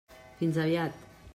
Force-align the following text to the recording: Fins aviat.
Fins 0.39 0.57
aviat. 0.63 1.01